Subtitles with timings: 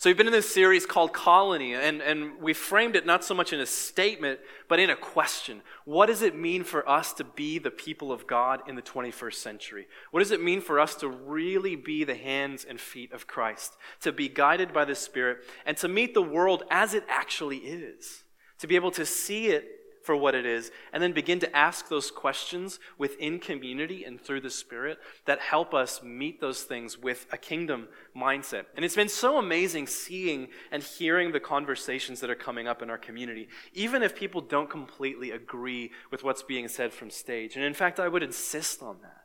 [0.00, 3.34] So we've been in this series called Colony, and, and we framed it not so
[3.34, 5.60] much in a statement, but in a question.
[5.84, 9.34] What does it mean for us to be the people of God in the 21st
[9.34, 9.86] century?
[10.10, 13.76] What does it mean for us to really be the hands and feet of Christ,
[14.00, 18.24] to be guided by the Spirit, and to meet the world as it actually is?
[18.60, 21.88] To be able to see it for what it is, and then begin to ask
[21.88, 27.26] those questions within community and through the Spirit that help us meet those things with
[27.32, 28.64] a kingdom mindset.
[28.76, 32.90] And it's been so amazing seeing and hearing the conversations that are coming up in
[32.90, 37.56] our community, even if people don't completely agree with what's being said from stage.
[37.56, 39.19] And in fact, I would insist on that.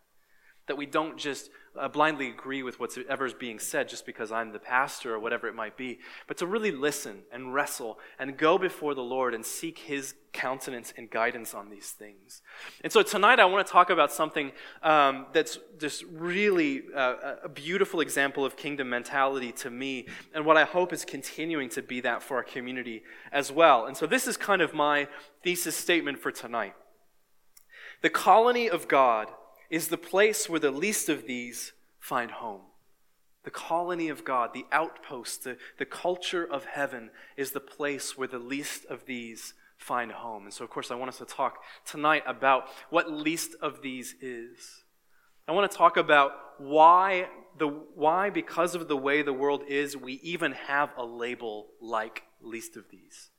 [0.67, 4.51] That we don't just uh, blindly agree with whatever is being said just because I'm
[4.51, 8.57] the pastor or whatever it might be, but to really listen and wrestle and go
[8.57, 12.41] before the Lord and seek His countenance and guidance on these things.
[12.83, 14.51] And so tonight I want to talk about something
[14.83, 20.57] um, that's just really uh, a beautiful example of kingdom mentality to me, and what
[20.57, 23.85] I hope is continuing to be that for our community as well.
[23.85, 25.07] And so this is kind of my
[25.43, 26.73] thesis statement for tonight.
[28.01, 29.29] The colony of God
[29.69, 32.61] is the place where the least of these find home.
[33.43, 38.27] The colony of God, the outpost, the, the culture of heaven is the place where
[38.27, 40.45] the least of these find home.
[40.45, 44.15] And so, of course, I want us to talk tonight about what least of these
[44.21, 44.83] is.
[45.47, 49.95] I want to talk about why, the, why, because of the way the world is,
[49.95, 53.29] we even have a label like least of these.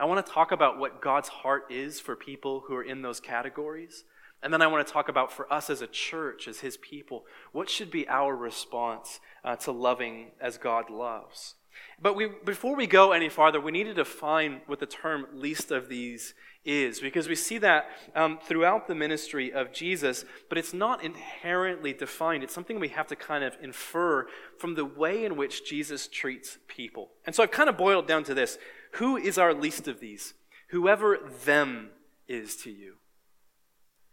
[0.00, 3.20] I want to talk about what God's heart is for people who are in those
[3.20, 4.04] categories.
[4.42, 7.24] And then I want to talk about for us as a church, as His people,
[7.52, 11.54] what should be our response uh, to loving as God loves.
[12.00, 15.70] But we, before we go any farther, we need to define what the term least
[15.70, 20.72] of these is, because we see that um, throughout the ministry of Jesus, but it's
[20.72, 22.42] not inherently defined.
[22.42, 24.26] It's something we have to kind of infer
[24.58, 27.10] from the way in which Jesus treats people.
[27.26, 28.58] And so I've kind of boiled down to this
[28.92, 30.34] Who is our least of these?
[30.70, 31.90] Whoever them
[32.28, 32.96] is to you.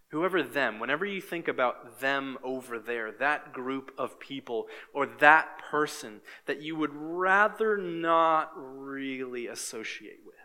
[0.09, 5.59] Whoever them, whenever you think about them over there, that group of people, or that
[5.69, 10.35] person that you would rather not really associate with,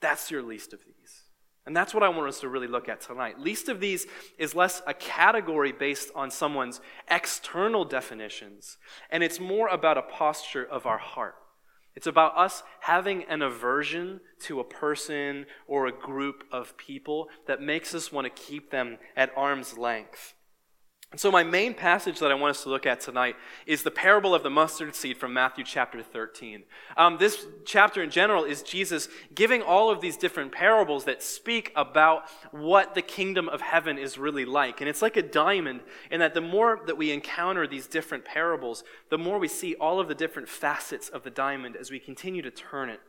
[0.00, 1.22] that's your least of these.
[1.66, 3.40] And that's what I want us to really look at tonight.
[3.40, 4.06] Least of these
[4.36, 8.76] is less a category based on someone's external definitions,
[9.08, 11.36] and it's more about a posture of our heart.
[11.96, 17.62] It's about us having an aversion to a person or a group of people that
[17.62, 20.34] makes us want to keep them at arm's length.
[21.10, 23.90] And so, my main passage that I want us to look at tonight is the
[23.90, 26.64] parable of the mustard seed from Matthew chapter 13.
[26.96, 31.70] Um, this chapter in general is Jesus giving all of these different parables that speak
[31.76, 34.80] about what the kingdom of heaven is really like.
[34.80, 38.82] And it's like a diamond, in that the more that we encounter these different parables,
[39.08, 42.42] the more we see all of the different facets of the diamond as we continue
[42.42, 43.00] to turn it.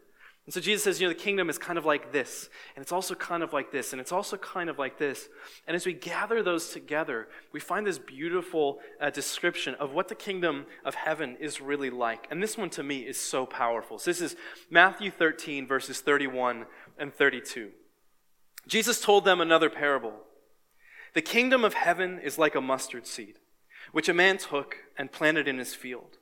[0.46, 2.92] And so Jesus says, you know, the kingdom is kind of like this, and it's
[2.92, 5.28] also kind of like this, and it's also kind of like this.
[5.66, 10.14] And as we gather those together, we find this beautiful uh, description of what the
[10.14, 12.28] kingdom of heaven is really like.
[12.30, 13.98] And this one to me is so powerful.
[13.98, 14.36] So this is
[14.70, 16.68] Matthew 13, verses 31
[17.00, 17.72] and 32.
[18.68, 20.14] Jesus told them another parable.
[21.16, 23.40] The kingdom of heaven is like a mustard seed,
[23.94, 26.20] which a man took and planted in his field.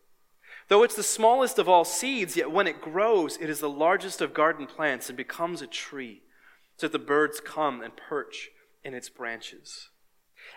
[0.69, 4.21] Though it's the smallest of all seeds, yet when it grows, it is the largest
[4.21, 6.21] of garden plants and becomes a tree,
[6.77, 8.49] so that the birds come and perch
[8.83, 9.89] in its branches.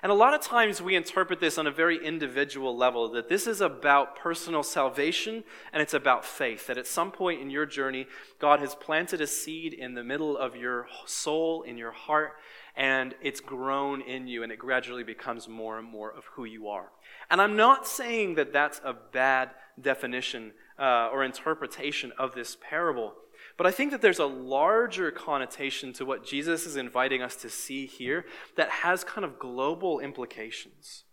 [0.03, 3.47] And a lot of times we interpret this on a very individual level that this
[3.47, 6.67] is about personal salvation and it's about faith.
[6.67, 8.06] That at some point in your journey,
[8.38, 12.33] God has planted a seed in the middle of your soul, in your heart,
[12.77, 16.69] and it's grown in you and it gradually becomes more and more of who you
[16.69, 16.91] are.
[17.31, 19.50] And I'm not saying that that's a bad
[19.81, 23.14] definition uh, or interpretation of this parable.
[23.56, 27.48] But I think that there's a larger connotation to what Jesus is inviting us to
[27.48, 28.26] see here
[28.56, 31.04] that has kind of global implications.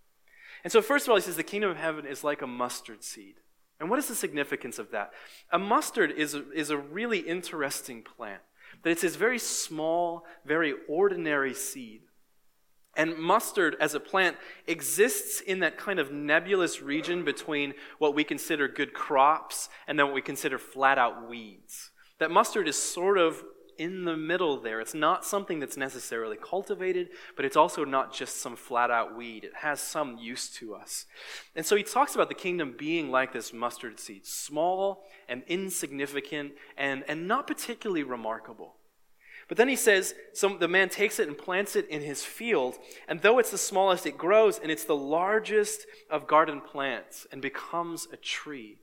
[0.63, 3.03] And so, first of all, he says the kingdom of heaven is like a mustard
[3.03, 3.35] seed.
[3.79, 5.12] And what is the significance of that?
[5.51, 8.42] A mustard is is a really interesting plant.
[8.81, 12.01] That it's this very small, very ordinary seed
[12.95, 14.38] and mustard as a plant
[14.68, 20.07] exists in that kind of nebulous region between what we consider good crops and then
[20.07, 21.92] what we consider flat out weeds.
[22.19, 23.44] That mustard is sort of
[23.78, 24.80] in the middle there.
[24.80, 29.44] It's not something that's necessarily cultivated, but it's also not just some flat out weed.
[29.44, 31.06] It has some use to us.
[31.56, 36.54] And so he talks about the kingdom being like this mustard seed small and insignificant
[36.78, 38.75] and, and not particularly remarkable.
[39.53, 42.79] But then he says, so the man takes it and plants it in his field,
[43.07, 47.39] and though it's the smallest, it grows, and it's the largest of garden plants and
[47.39, 48.79] becomes a tree.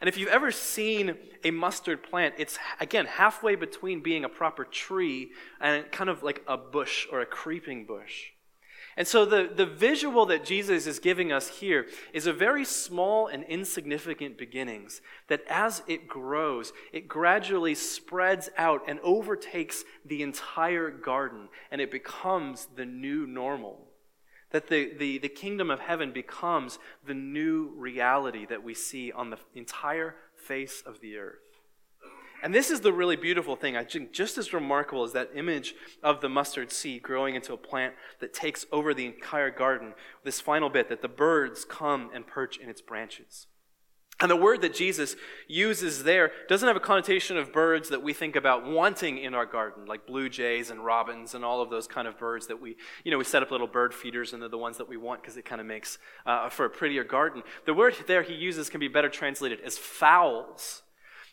[0.00, 4.64] And if you've ever seen a mustard plant, it's again halfway between being a proper
[4.64, 8.26] tree and kind of like a bush or a creeping bush.
[8.96, 13.26] And so the, the visual that Jesus is giving us here is a very small
[13.26, 20.90] and insignificant beginnings that as it grows, it gradually spreads out and overtakes the entire
[20.90, 23.86] garden and it becomes the new normal.
[24.52, 29.28] That the, the, the kingdom of heaven becomes the new reality that we see on
[29.28, 31.45] the entire face of the earth.
[32.46, 33.76] And this is the really beautiful thing.
[33.76, 37.56] I think just as remarkable as that image of the mustard seed growing into a
[37.56, 39.94] plant that takes over the entire garden.
[40.22, 43.48] This final bit that the birds come and perch in its branches.
[44.20, 45.16] And the word that Jesus
[45.48, 49.44] uses there doesn't have a connotation of birds that we think about wanting in our
[49.44, 52.76] garden, like blue jays and robins and all of those kind of birds that we,
[53.02, 55.20] you know, we set up little bird feeders and they're the ones that we want
[55.20, 57.42] because it kind of makes uh, for a prettier garden.
[57.64, 60.84] The word there he uses can be better translated as fowls.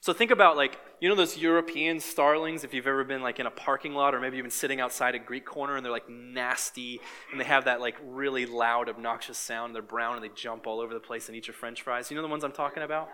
[0.04, 3.46] So think about like, you know those European starlings, if you've ever been like in
[3.46, 6.10] a parking lot or maybe you've been sitting outside a Greek corner and they're like
[6.10, 7.00] nasty
[7.32, 9.74] and they have that like really loud, obnoxious sound.
[9.74, 12.12] They're brown and they jump all over the place and eat your french fries.
[12.12, 13.12] You know the ones I'm talking about?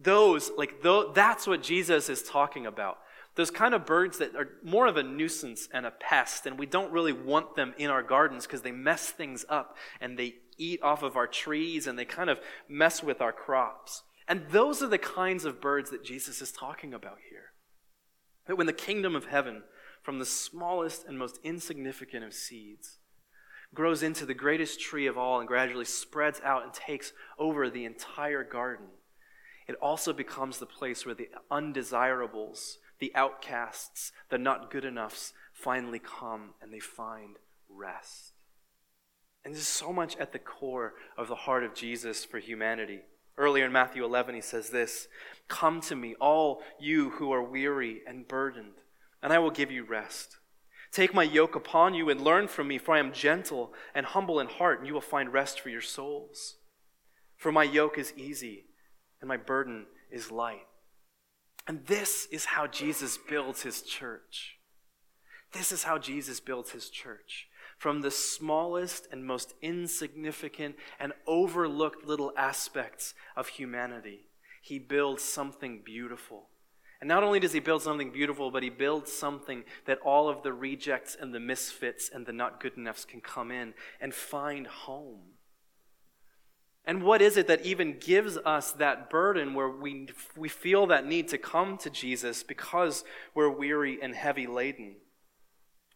[0.00, 2.98] Those, like, th- that's what Jesus is talking about.
[3.36, 6.66] Those kind of birds that are more of a nuisance and a pest, and we
[6.66, 10.82] don't really want them in our gardens because they mess things up and they eat
[10.82, 14.02] off of our trees and they kind of mess with our crops.
[14.30, 17.52] And those are the kinds of birds that Jesus is talking about here.
[18.46, 19.64] That when the kingdom of heaven,
[20.02, 23.00] from the smallest and most insignificant of seeds,
[23.74, 27.84] grows into the greatest tree of all and gradually spreads out and takes over the
[27.84, 28.86] entire garden,
[29.66, 35.98] it also becomes the place where the undesirables, the outcasts, the not good enoughs finally
[35.98, 37.36] come and they find
[37.68, 38.34] rest.
[39.44, 43.00] And this is so much at the core of the heart of Jesus for humanity.
[43.40, 45.08] Earlier in Matthew 11, he says this
[45.48, 48.74] Come to me, all you who are weary and burdened,
[49.22, 50.36] and I will give you rest.
[50.92, 54.40] Take my yoke upon you and learn from me, for I am gentle and humble
[54.40, 56.56] in heart, and you will find rest for your souls.
[57.38, 58.66] For my yoke is easy
[59.22, 60.66] and my burden is light.
[61.66, 64.58] And this is how Jesus builds his church.
[65.52, 67.48] This is how Jesus builds his church
[67.80, 74.26] from the smallest and most insignificant and overlooked little aspects of humanity.
[74.60, 76.50] He builds something beautiful.
[77.00, 80.42] And not only does he build something beautiful, but he builds something that all of
[80.42, 84.66] the rejects and the misfits and the not good enoughs can come in and find
[84.66, 85.20] home.
[86.84, 91.06] And what is it that even gives us that burden where we, we feel that
[91.06, 93.04] need to come to Jesus because
[93.34, 94.96] we're weary and heavy laden?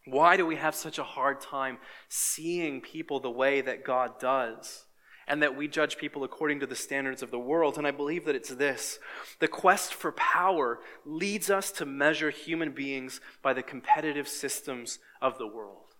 [0.05, 1.79] Why do we have such a hard time
[2.09, 4.85] seeing people the way that God does?
[5.27, 7.79] And that we judge people according to the standards of the world.
[7.79, 8.99] And I believe that it's this
[9.39, 15.39] the quest for power leads us to measure human beings by the competitive systems of
[15.39, 15.95] the world.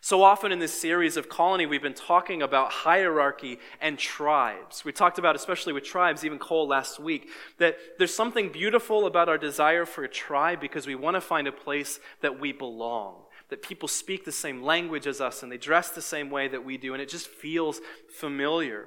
[0.00, 4.84] So often in this series of colony, we've been talking about hierarchy and tribes.
[4.84, 7.28] We talked about, especially with tribes, even Cole last week,
[7.58, 11.46] that there's something beautiful about our desire for a tribe because we want to find
[11.46, 15.58] a place that we belong that people speak the same language as us and they
[15.58, 18.86] dress the same way that we do, and it just feels familiar.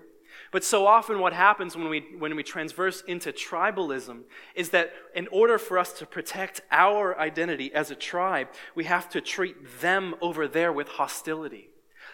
[0.52, 4.22] But so often, what happens when we, when we transverse into tribalism
[4.56, 9.10] is that in order for us to protect our identity as a tribe, we have
[9.10, 11.70] to treat them over there with hostility.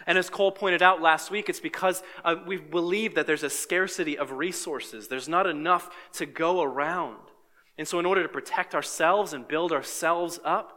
[0.06, 3.50] And as Cole pointed out last week, it's because uh, we believe that there's a
[3.50, 5.08] scarcity of resources.
[5.08, 7.18] There's not enough to go around.
[7.78, 10.75] And so, in order to protect ourselves and build ourselves up,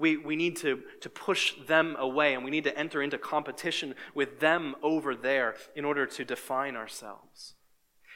[0.00, 3.94] we, we need to, to push them away and we need to enter into competition
[4.14, 7.54] with them over there in order to define ourselves.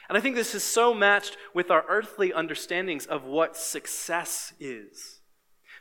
[0.09, 5.21] And I think this is so matched with our earthly understandings of what success is.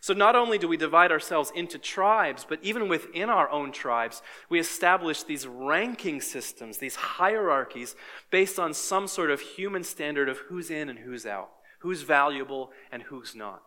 [0.01, 4.21] So, not only do we divide ourselves into tribes, but even within our own tribes,
[4.51, 7.97] we establish these ranking systems, these hierarchies,
[8.31, 12.71] based on some sort of human standard of who's in and who's out, who's valuable
[12.93, 13.63] and who's not.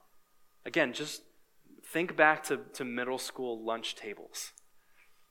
[0.63, 1.23] Again, just
[1.91, 4.51] think back to, to middle school lunch tables.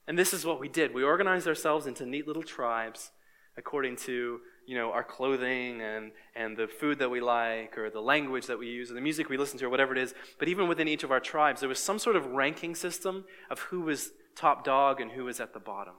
[0.07, 0.93] And this is what we did.
[0.93, 3.11] We organized ourselves into neat little tribes
[3.57, 7.99] according to, you know, our clothing and, and the food that we like or the
[7.99, 10.13] language that we use or the music we listen to or whatever it is.
[10.39, 13.59] But even within each of our tribes, there was some sort of ranking system of
[13.59, 15.95] who was top dog and who was at the bottom.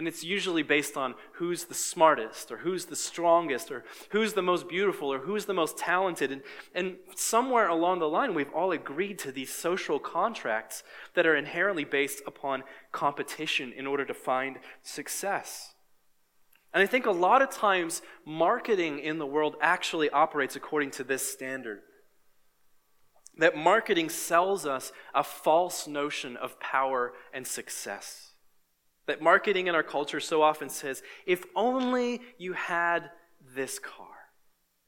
[0.00, 4.40] And it's usually based on who's the smartest or who's the strongest or who's the
[4.40, 6.32] most beautiful or who's the most talented.
[6.32, 6.40] And,
[6.74, 11.84] and somewhere along the line, we've all agreed to these social contracts that are inherently
[11.84, 15.74] based upon competition in order to find success.
[16.72, 21.04] And I think a lot of times marketing in the world actually operates according to
[21.04, 21.80] this standard.
[23.36, 28.29] That marketing sells us a false notion of power and success.
[29.06, 33.10] That marketing in our culture so often says, if only you had
[33.54, 34.06] this car,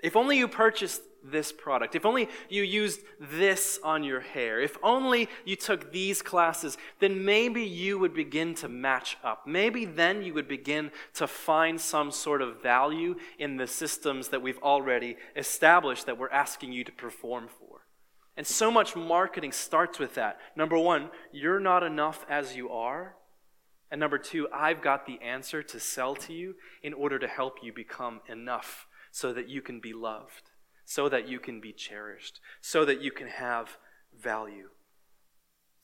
[0.00, 4.76] if only you purchased this product, if only you used this on your hair, if
[4.82, 9.46] only you took these classes, then maybe you would begin to match up.
[9.46, 14.42] Maybe then you would begin to find some sort of value in the systems that
[14.42, 17.86] we've already established that we're asking you to perform for.
[18.36, 20.38] And so much marketing starts with that.
[20.56, 23.14] Number one, you're not enough as you are.
[23.92, 27.58] And number two, I've got the answer to sell to you in order to help
[27.62, 30.50] you become enough so that you can be loved
[30.84, 33.78] so that you can be cherished, so that you can have
[34.18, 34.68] value.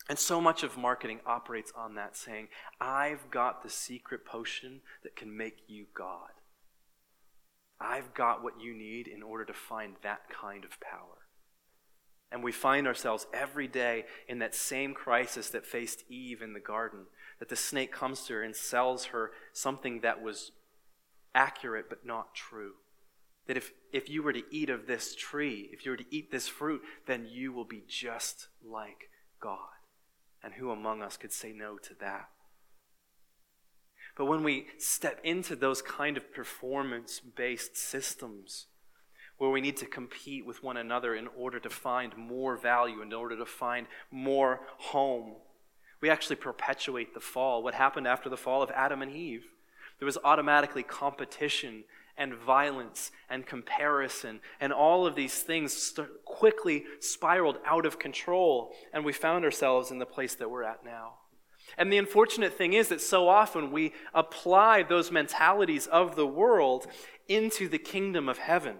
[0.08, 2.48] And so much of marketing operates on that, saying,
[2.80, 6.30] I've got the secret potion that can make you God.
[7.80, 11.26] I've got what you need in order to find that kind of power.
[12.30, 16.60] And we find ourselves every day in that same crisis that faced Eve in the
[16.60, 17.06] garden,
[17.38, 20.52] that the snake comes to her and sells her something that was
[21.34, 22.72] accurate but not true.
[23.46, 26.30] That if, if you were to eat of this tree, if you were to eat
[26.30, 29.08] this fruit, then you will be just like
[29.40, 29.58] God.
[30.42, 32.28] And who among us could say no to that?
[34.16, 38.66] But when we step into those kind of performance based systems,
[39.38, 43.12] where we need to compete with one another in order to find more value, in
[43.12, 45.36] order to find more home,
[46.00, 47.62] we actually perpetuate the fall.
[47.62, 49.44] What happened after the fall of Adam and Eve?
[49.98, 51.84] There was automatically competition
[52.16, 59.04] and violence and comparison and all of these things quickly spiraled out of control, and
[59.04, 61.14] we found ourselves in the place that we're at now.
[61.76, 66.86] And the unfortunate thing is that so often we apply those mentalities of the world
[67.28, 68.76] into the kingdom of heaven.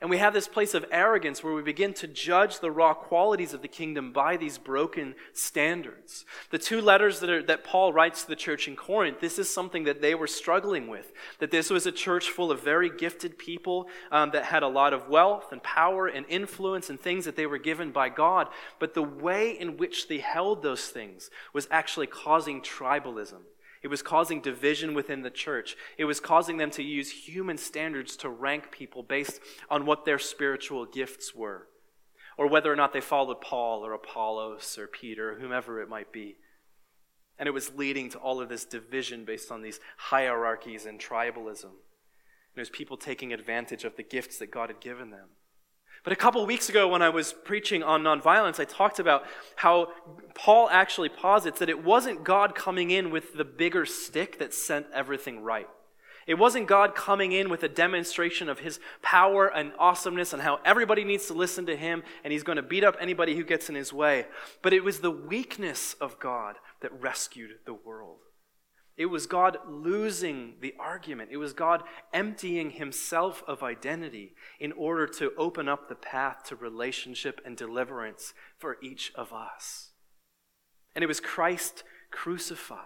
[0.00, 3.54] And we have this place of arrogance where we begin to judge the raw qualities
[3.54, 6.26] of the kingdom by these broken standards.
[6.50, 9.52] The two letters that, are, that Paul writes to the church in Corinth, this is
[9.52, 11.12] something that they were struggling with.
[11.38, 14.92] That this was a church full of very gifted people um, that had a lot
[14.92, 18.48] of wealth and power and influence and things that they were given by God.
[18.78, 23.40] But the way in which they held those things was actually causing tribalism.
[23.86, 25.76] It was causing division within the church.
[25.96, 29.38] It was causing them to use human standards to rank people based
[29.70, 31.68] on what their spiritual gifts were,
[32.36, 36.34] or whether or not they followed Paul or Apollos or Peter, whomever it might be.
[37.38, 41.66] And it was leading to all of this division based on these hierarchies and tribalism.
[41.66, 45.28] And it was people taking advantage of the gifts that God had given them.
[46.06, 49.24] But a couple weeks ago, when I was preaching on nonviolence, I talked about
[49.56, 49.88] how
[50.36, 54.86] Paul actually posits that it wasn't God coming in with the bigger stick that sent
[54.94, 55.68] everything right.
[56.28, 60.60] It wasn't God coming in with a demonstration of his power and awesomeness and how
[60.64, 63.68] everybody needs to listen to him and he's going to beat up anybody who gets
[63.68, 64.26] in his way.
[64.62, 68.25] But it was the weakness of God that rescued the world.
[68.96, 71.28] It was God losing the argument.
[71.30, 71.82] It was God
[72.14, 78.32] emptying himself of identity in order to open up the path to relationship and deliverance
[78.56, 79.90] for each of us.
[80.94, 82.80] And it was Christ crucified.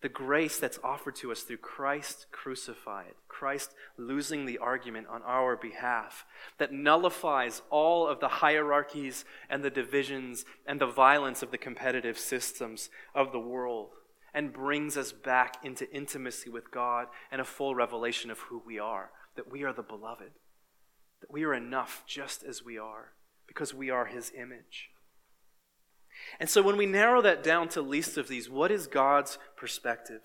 [0.00, 5.56] The grace that's offered to us through Christ crucified, Christ losing the argument on our
[5.56, 6.24] behalf,
[6.58, 12.18] that nullifies all of the hierarchies and the divisions and the violence of the competitive
[12.18, 13.90] systems of the world
[14.34, 18.78] and brings us back into intimacy with God and a full revelation of who we
[18.78, 20.32] are that we are the beloved,
[21.20, 23.12] that we are enough just as we are
[23.46, 24.90] because we are His image.
[26.38, 30.20] And so when we narrow that down to least of these, what is God's perspective?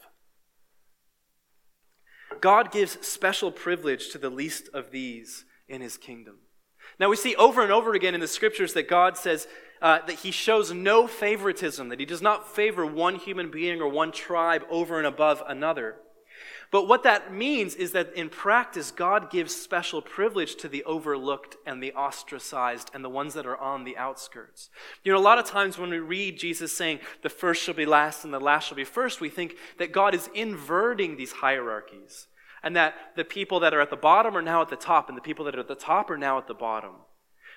[2.42, 6.40] God gives special privilege to the least of these in his kingdom.
[7.00, 9.48] Now, we see over and over again in the scriptures that God says,
[9.82, 13.90] uh, that he shows no favoritism, that he does not favor one human being or
[13.90, 15.96] one tribe over and above another.
[16.70, 21.56] But what that means is that in practice, God gives special privilege to the overlooked
[21.66, 24.70] and the ostracized and the ones that are on the outskirts.
[25.04, 27.86] You know, a lot of times when we read Jesus saying, the first shall be
[27.86, 32.28] last and the last shall be first, we think that God is inverting these hierarchies
[32.62, 35.18] and that the people that are at the bottom are now at the top and
[35.18, 36.96] the people that are at the top are now at the bottom.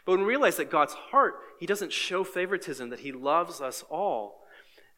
[0.05, 3.85] But when we realize that God's heart, He doesn't show favoritism, that He loves us
[3.91, 4.41] all,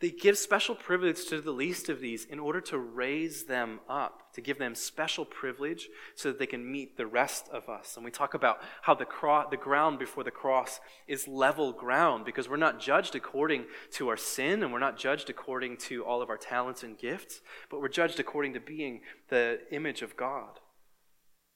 [0.02, 4.32] they give special privilege to the least of these in order to raise them up,
[4.32, 7.94] to give them special privilege so that they can meet the rest of us.
[7.94, 12.25] And we talk about how the, cro- the ground before the cross is level ground
[12.25, 16.21] because we're not judged according to our sin and we're not judged according to all
[16.21, 17.40] of our talents and gifts,
[17.71, 20.59] but we're judged according to being the image of God.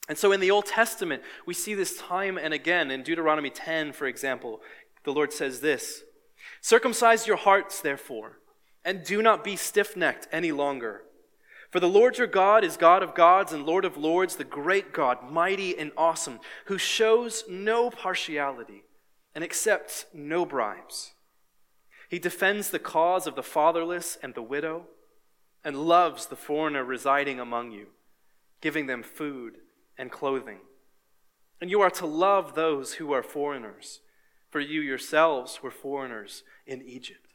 [0.09, 2.91] And so in the Old Testament, we see this time and again.
[2.91, 4.61] In Deuteronomy 10, for example,
[5.05, 6.03] the Lord says this
[6.61, 8.39] Circumcise your hearts, therefore,
[8.85, 11.03] and do not be stiff necked any longer.
[11.71, 14.93] For the Lord your God is God of gods and Lord of lords, the great
[14.93, 18.85] God, mighty and awesome, who shows no partiality
[19.35, 21.15] and accepts no bribes.
[22.09, 24.87] He defends the cause of the fatherless and the widow,
[25.65, 27.89] and loves the foreigner residing among you,
[28.61, 29.57] giving them food
[29.99, 30.59] and clothing.
[31.61, 34.00] And you are to love those who are foreigners
[34.57, 37.35] for you yourselves were foreigners in Egypt.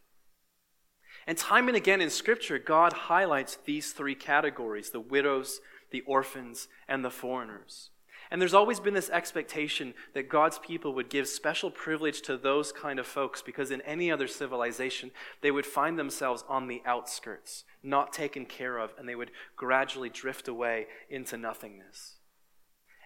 [1.28, 6.68] And time and again in Scripture, God highlights these three categories the widows, the orphans,
[6.88, 7.92] and the foreigners.
[8.32, 12.72] And there's always been this expectation that God's people would give special privilege to those
[12.72, 17.66] kind of folks because in any other civilization, they would find themselves on the outskirts,
[17.84, 22.16] not taken care of, and they would gradually drift away into nothingness.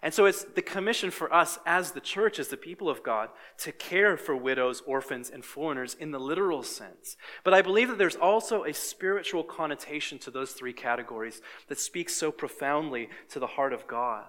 [0.06, 3.30] And so it's the commission for us as the church, as the people of God,
[3.58, 7.18] to care for widows, orphans, and foreigners in the literal sense.
[7.44, 12.14] But I believe that there's also a spiritual connotation to those three categories that speaks
[12.14, 14.26] so profoundly to the heart of God.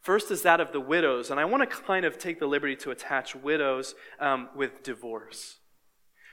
[0.00, 2.76] First is that of the widows, and I want to kind of take the liberty
[2.76, 5.56] to attach widows um, with divorce.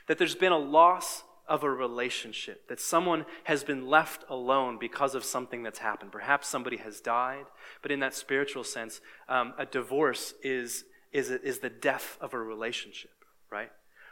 [0.07, 5.15] That there's been a loss of a relationship, that someone has been left alone because
[5.15, 6.12] of something that's happened.
[6.12, 7.45] Perhaps somebody has died,
[7.81, 12.39] but in that spiritual sense, um, a divorce is, is, is the death of a
[12.39, 13.12] relationship,
[13.51, 13.71] right?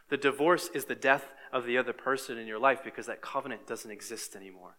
[0.09, 3.65] The divorce is the death of the other person in your life because that covenant
[3.65, 4.77] doesn't exist anymore.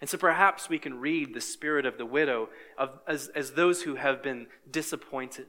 [0.00, 3.82] And so perhaps we can read the spirit of the widow of, as, as those
[3.82, 5.46] who have been disappointed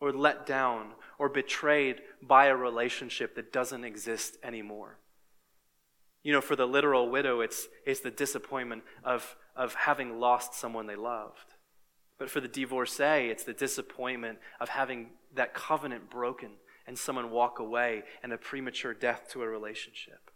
[0.00, 4.98] or let down or betrayed by a relationship that doesn't exist anymore.
[6.24, 10.86] You know, for the literal widow, it's, it's the disappointment of, of having lost someone
[10.86, 11.54] they loved.
[12.18, 16.52] But for the divorcee, it's the disappointment of having that covenant broken
[16.86, 20.30] and someone walk away and a premature death to a relationship.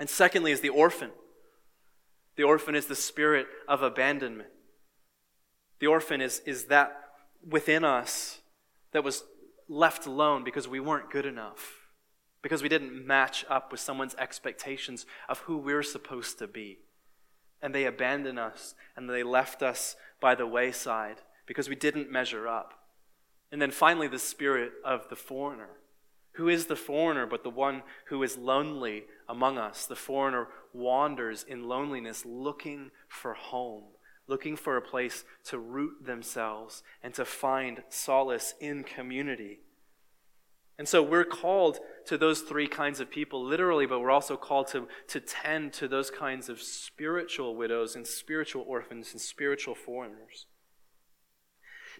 [0.00, 1.12] And secondly, is the orphan.
[2.36, 4.50] The orphan is the spirit of abandonment.
[5.78, 6.96] The orphan is, is that
[7.46, 8.40] within us
[8.92, 9.22] that was
[9.68, 11.81] left alone because we weren't good enough
[12.42, 16.78] because we didn't match up with someone's expectations of who we're supposed to be.
[17.62, 22.48] And they abandoned us and they left us by the wayside because we didn't measure
[22.48, 22.74] up.
[23.52, 25.68] And then finally, the spirit of the foreigner.
[26.32, 29.84] Who is the foreigner but the one who is lonely among us?
[29.84, 33.84] The foreigner wanders in loneliness looking for home,
[34.26, 39.60] looking for a place to root themselves and to find solace in community.
[40.78, 44.68] And so we're called to those three kinds of people literally, but we're also called
[44.68, 50.46] to, to tend to those kinds of spiritual widows and spiritual orphans and spiritual foreigners.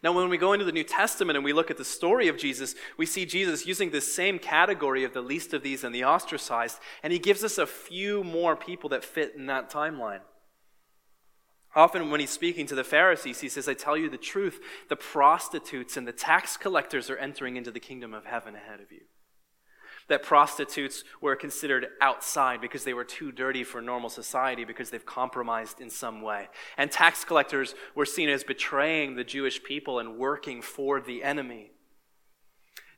[0.02, 2.36] Now, when we go into the New Testament and we look at the story of
[2.36, 6.04] Jesus, we see Jesus using this same category of the least of these and the
[6.04, 10.20] ostracized, and he gives us a few more people that fit in that timeline.
[11.74, 14.96] Often, when he's speaking to the Pharisees, he says, I tell you the truth, the
[14.96, 19.02] prostitutes and the tax collectors are entering into the kingdom of heaven ahead of you.
[20.08, 25.06] That prostitutes were considered outside because they were too dirty for normal society because they've
[25.06, 26.48] compromised in some way.
[26.76, 31.70] And tax collectors were seen as betraying the Jewish people and working for the enemy.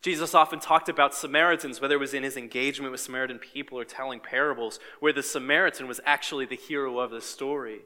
[0.03, 3.85] Jesus often talked about Samaritans, whether it was in his engagement with Samaritan people or
[3.85, 7.81] telling parables, where the Samaritan was actually the hero of the story.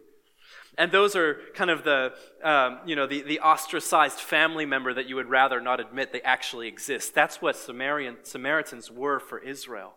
[0.79, 2.13] And those are kind of the,
[2.43, 6.23] um, you know, the, the ostracized family member that you would rather not admit they
[6.23, 7.15] actually exist.
[7.15, 9.95] That's what Samaritan, Samaritans were for Israel.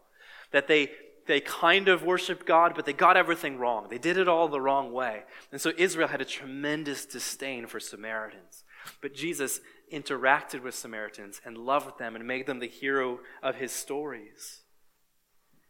[0.51, 0.89] That they,
[1.27, 3.87] they kind of worshiped God, but they got everything wrong.
[3.91, 5.21] They did it all the wrong way.
[5.51, 8.63] And so Israel had a tremendous disdain for Samaritans.
[9.01, 9.61] But Jesus
[9.93, 14.61] interacted with Samaritans and loved them and made them the hero of his stories.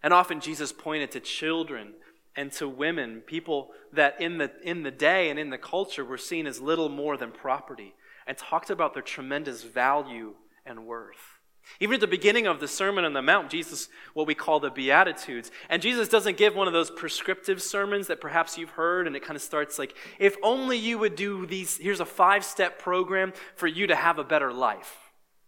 [0.02, 1.96] And often Jesus pointed to children
[2.36, 6.18] and to women, people that in the, in the day and in the culture were
[6.18, 7.94] seen as little more than property,
[8.28, 11.40] and talked about their tremendous value and worth.
[11.80, 14.70] Even at the beginning of the Sermon on the Mount, Jesus, what we call the
[14.70, 19.16] Beatitudes, and Jesus doesn't give one of those prescriptive sermons that perhaps you've heard, and
[19.16, 22.80] it kind of starts like, if only you would do these, here's a five step
[22.80, 24.98] program for you to have a better life,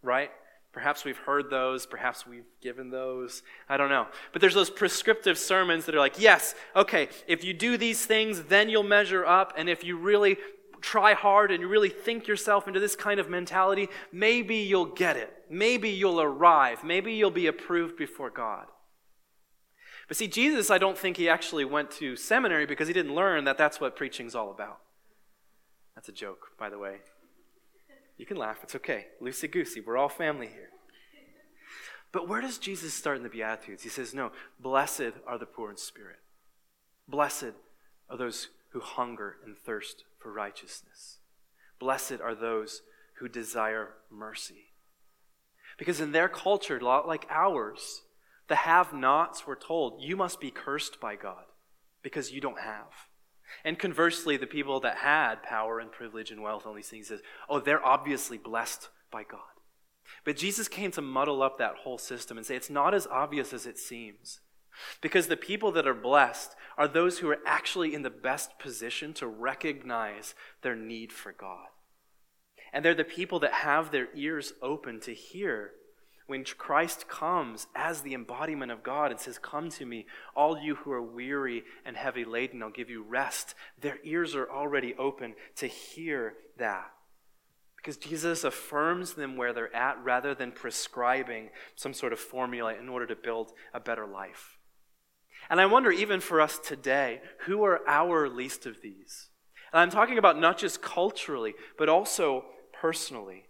[0.02, 0.30] right?
[0.74, 3.44] Perhaps we've heard those, perhaps we've given those.
[3.68, 4.08] I don't know.
[4.32, 8.42] But there's those prescriptive sermons that are like, yes, okay, if you do these things,
[8.42, 9.52] then you'll measure up.
[9.56, 10.36] And if you really
[10.80, 15.16] try hard and you really think yourself into this kind of mentality, maybe you'll get
[15.16, 15.32] it.
[15.48, 16.82] Maybe you'll arrive.
[16.82, 18.66] Maybe you'll be approved before God.
[20.08, 23.44] But see, Jesus, I don't think he actually went to seminary because he didn't learn
[23.44, 24.80] that that's what preaching's all about.
[25.94, 26.96] That's a joke, by the way.
[28.16, 29.06] You can laugh, it's okay.
[29.20, 30.70] Loosey goosey, we're all family here.
[32.12, 33.82] But where does Jesus start in the Beatitudes?
[33.82, 36.20] He says, No, blessed are the poor in spirit.
[37.08, 37.54] Blessed
[38.08, 41.18] are those who hunger and thirst for righteousness.
[41.80, 42.82] Blessed are those
[43.18, 44.74] who desire mercy.
[45.76, 48.02] Because in their culture, lot like ours,
[48.46, 51.44] the have nots were told, You must be cursed by God
[52.02, 53.08] because you don't have.
[53.62, 57.20] And conversely, the people that had power and privilege and wealth, all these things, says,
[57.48, 59.40] oh, they're obviously blessed by God.
[60.24, 63.52] But Jesus came to muddle up that whole system and say it's not as obvious
[63.52, 64.40] as it seems.
[65.00, 69.12] Because the people that are blessed are those who are actually in the best position
[69.14, 71.68] to recognize their need for God.
[72.72, 75.72] And they're the people that have their ears open to hear
[76.26, 80.76] when Christ comes as the embodiment of God and says, Come to me, all you
[80.76, 85.34] who are weary and heavy laden, I'll give you rest, their ears are already open
[85.56, 86.90] to hear that.
[87.76, 92.88] Because Jesus affirms them where they're at rather than prescribing some sort of formula in
[92.88, 94.56] order to build a better life.
[95.50, 99.28] And I wonder, even for us today, who are our least of these?
[99.74, 103.44] And I'm talking about not just culturally, but also personally.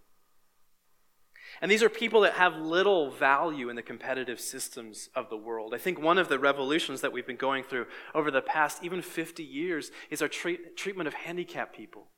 [1.64, 5.72] And these are people that have little value in the competitive systems of the world.
[5.72, 9.00] I think one of the revolutions that we've been going through over the past even
[9.00, 12.09] 50 years is our treat- treatment of handicapped people.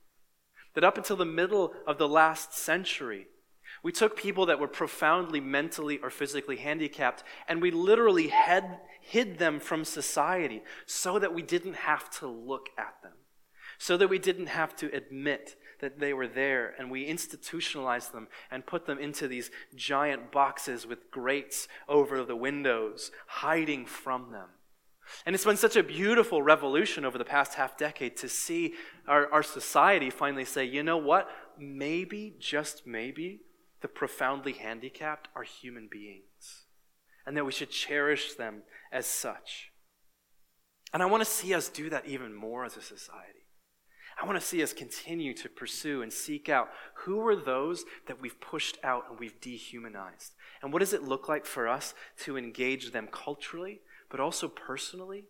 [0.75, 3.29] That up until the middle of the last century,
[3.85, 9.39] we took people that were profoundly mentally or physically handicapped and we literally had, hid
[9.39, 13.15] them from society so that we didn't have to look at them,
[13.79, 18.29] so that we didn't have to admit that they were there, and we institutionalized them
[18.51, 24.49] and put them into these giant boxes with grates over the windows, hiding from them.
[25.25, 28.75] And it's been such a beautiful revolution over the past half decade to see
[29.07, 31.29] our, our society finally say, you know what?
[31.59, 33.41] Maybe, just maybe,
[33.83, 36.67] the profoundly handicapped are human beings,
[37.25, 39.71] and that we should cherish them as such.
[40.93, 43.46] And I want to see us do that even more as a society.
[44.19, 48.21] I want to see us continue to pursue and seek out who are those that
[48.21, 50.33] we've pushed out and we've dehumanized.
[50.63, 55.25] And what does it look like for us to engage them culturally, but also personally,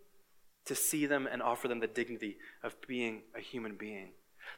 [0.66, 4.10] to see them and offer them the dignity of being a human being?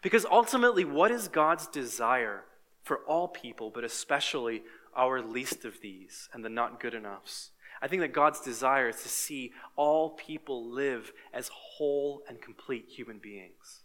[0.03, 2.45] Because ultimately, what is God's desire
[2.83, 4.63] for all people, but especially
[4.95, 7.51] our least of these and the not good enoughs?
[7.81, 12.87] I think that God's desire is to see all people live as whole and complete
[12.89, 13.85] human beings.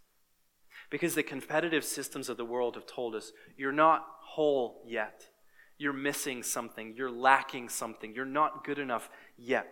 [0.90, 5.28] Because the competitive systems of the world have told us you're not whole yet.
[5.78, 6.94] You're missing something.
[6.96, 8.14] You're lacking something.
[8.14, 9.66] You're not good enough yet.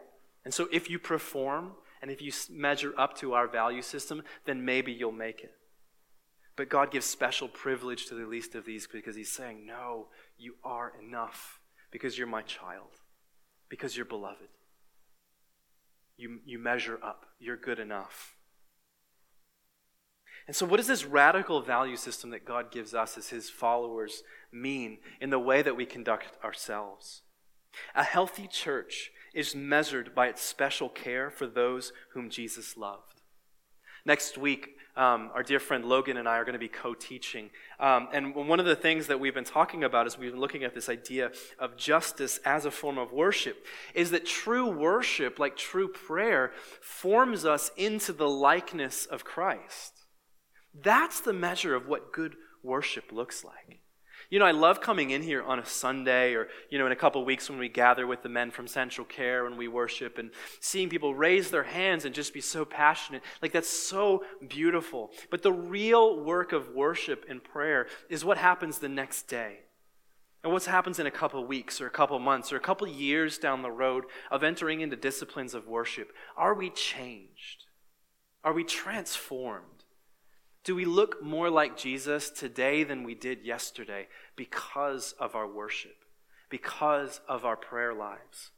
[0.45, 4.65] And so if you perform and if you measure up to our value system, then
[4.65, 5.55] maybe you'll make it.
[6.57, 10.57] But God gives special privilege to the least of these because He's saying, No, you
[10.65, 12.91] are enough because you're my child,
[13.69, 14.49] because you're beloved.
[16.17, 18.37] You, you measure up, you're good enough.
[20.47, 24.23] And so, what does this radical value system that God gives us as His followers
[24.53, 27.23] mean in the way that we conduct ourselves?
[27.95, 33.23] A healthy church is measured by its special care for those whom Jesus loved.
[34.05, 37.51] Next week, um, our dear friend Logan and I are going to be co teaching.
[37.81, 40.65] Um, and one of the things that we've been talking about as we've been looking
[40.65, 45.57] at this idea of justice as a form of worship is that true worship, like
[45.57, 50.02] true prayer, forms us into the likeness of Christ.
[50.75, 53.81] That's the measure of what good worship looks like.
[54.31, 56.97] You know, I love coming in here on a Sunday or, you know, in a
[56.97, 60.31] couple weeks when we gather with the men from Central Care and we worship and
[60.59, 63.23] seeing people raise their hands and just be so passionate.
[63.43, 65.11] Like, that's so beautiful.
[65.31, 69.59] But the real work of worship and prayer is what happens the next day.
[70.43, 73.39] And what happens in a couple weeks or a couple months or a couple years
[73.39, 76.11] down the road of entering into disciplines of worship?
[76.37, 77.65] Are we changed?
[78.43, 79.82] Are we transformed?
[80.65, 86.05] Do we look more like Jesus today than we did yesterday because of our worship,
[86.49, 88.51] because of our prayer lives?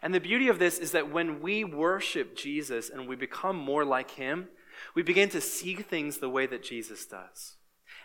[0.00, 3.84] And the beauty of this is that when we worship Jesus and we become more
[3.84, 4.48] like him,
[4.94, 7.56] we begin to see things the way that Jesus does.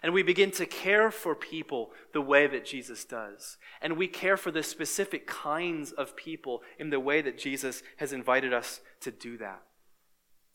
[0.02, 3.58] And we begin to care for people the way that Jesus does.
[3.82, 8.12] And we care for the specific kinds of people in the way that Jesus has
[8.12, 9.62] invited us to do that.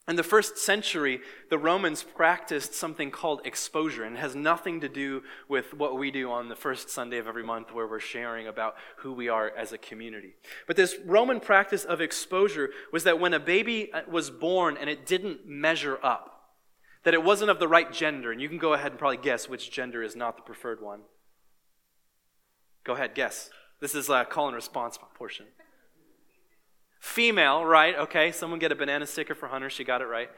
[0.09, 5.23] In the first century, the Romans practiced something called exposure, and has nothing to do
[5.49, 8.75] with what we do on the first Sunday of every month, where we're sharing about
[8.97, 10.35] who we are as a community.
[10.67, 14.89] But this Roman practice of exposure was that when a baby uh, was born and
[14.89, 16.55] it didn't measure up,
[17.05, 19.47] that it wasn't of the right gender, and you can go ahead and probably guess
[19.47, 21.01] which gender is not the preferred one.
[22.83, 23.51] Go ahead, guess.
[23.81, 25.47] This is a call and response portion.
[27.01, 27.95] Female, right?
[27.97, 29.71] Okay, someone get a banana sticker for Hunter.
[29.71, 30.29] She got it right.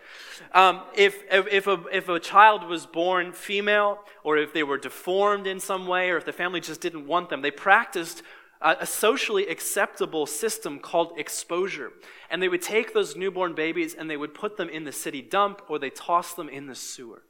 [0.52, 4.76] Um, if, if, if, a, if a child was born female, or if they were
[4.76, 8.22] deformed in some way, or if the family just didn't want them, they practiced
[8.60, 11.92] a, a socially acceptable system called exposure.
[12.30, 15.22] And they would take those newborn babies and they would put them in the city
[15.22, 17.22] dump, or they toss them in the sewer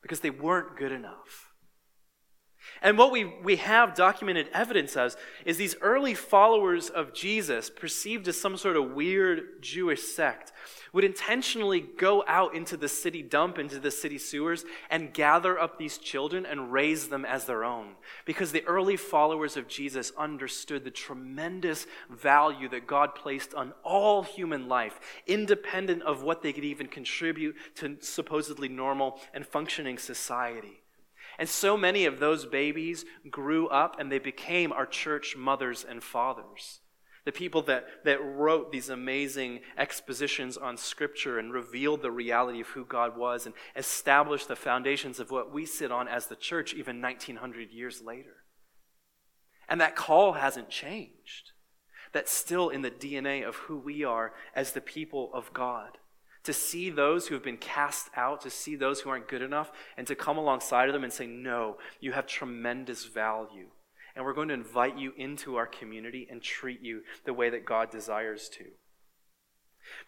[0.00, 1.49] because they weren't good enough.
[2.82, 5.14] And what we, we have documented evidence of
[5.44, 10.52] is these early followers of Jesus, perceived as some sort of weird Jewish sect,
[10.92, 15.78] would intentionally go out into the city dump, into the city sewers, and gather up
[15.78, 17.92] these children and raise them as their own.
[18.24, 24.22] Because the early followers of Jesus understood the tremendous value that God placed on all
[24.22, 30.79] human life, independent of what they could even contribute to supposedly normal and functioning society.
[31.40, 36.04] And so many of those babies grew up and they became our church mothers and
[36.04, 36.80] fathers.
[37.24, 42.68] The people that, that wrote these amazing expositions on Scripture and revealed the reality of
[42.68, 46.74] who God was and established the foundations of what we sit on as the church
[46.74, 48.44] even 1900 years later.
[49.66, 51.52] And that call hasn't changed.
[52.12, 55.96] That's still in the DNA of who we are as the people of God
[56.50, 59.70] to see those who have been cast out, to see those who aren't good enough,
[59.96, 63.68] and to come alongside of them and say, No, you have tremendous value.
[64.16, 67.64] And we're going to invite you into our community and treat you the way that
[67.64, 68.64] God desires to.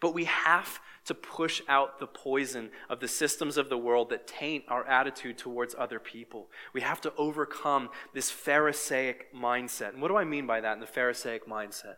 [0.01, 4.27] But we have to push out the poison of the systems of the world that
[4.27, 6.49] taint our attitude towards other people.
[6.73, 9.93] We have to overcome this Pharisaic mindset.
[9.93, 11.95] And what do I mean by that in the Pharisaic mindset?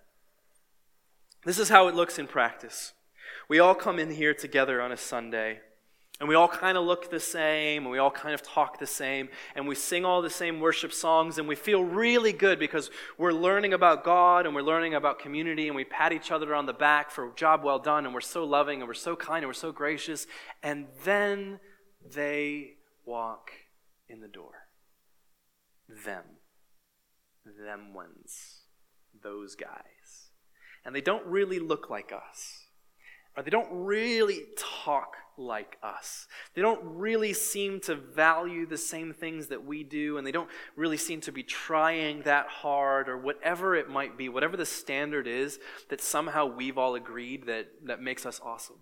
[1.44, 2.94] This is how it looks in practice.
[3.48, 5.60] We all come in here together on a Sunday,
[6.20, 8.88] and we all kind of look the same, and we all kind of talk the
[8.88, 12.90] same, and we sing all the same worship songs, and we feel really good because
[13.20, 16.66] we're learning about God and we're learning about community, and we pat each other on
[16.66, 19.44] the back for a job well done, and we're so loving, and we're so kind,
[19.44, 20.26] and we're so gracious.
[20.64, 21.60] And then
[22.14, 23.52] they walk
[24.10, 24.70] in the door.
[25.88, 26.24] Them.
[27.46, 28.62] Them ones.
[29.22, 30.32] Those guys.
[30.84, 32.65] And they don't really look like us
[33.36, 36.28] or they don't really talk like us.
[36.54, 40.50] They don't really seem to value the same things that we do, and they don't
[40.76, 45.28] really seem to be trying that hard, or whatever it might be, whatever the standard
[45.28, 48.78] is that somehow we've all agreed that, that makes us awesome.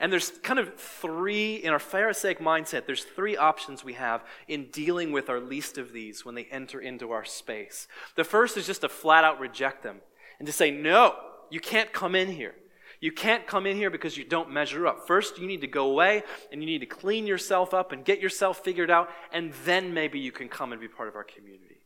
[0.00, 4.66] And there's kind of three, in our Pharisaic mindset, there's three options we have in
[4.70, 7.88] dealing with our least of these when they enter into our space.
[8.14, 10.00] The first is just to flat out reject them
[10.38, 11.16] and to say, no,
[11.50, 12.54] you can't come in here.
[13.00, 15.06] You can't come in here because you don't measure up.
[15.06, 18.20] First, you need to go away and you need to clean yourself up and get
[18.20, 21.82] yourself figured out, and then maybe you can come and be part of our community.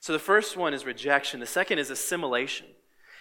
[0.00, 2.66] So the first one is rejection, the second is assimilation.